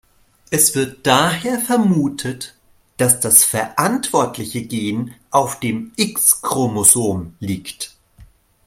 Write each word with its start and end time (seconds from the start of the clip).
Es 0.49 0.73
wird 0.73 1.05
daher 1.05 1.59
vermutet, 1.59 2.55
dass 2.97 3.19
das 3.19 3.43
verantwortliche 3.43 4.63
Gen 4.65 5.13
auf 5.29 5.59
dem 5.59 5.91
X-Chromosom 5.95 7.35
liegt. 7.39 7.95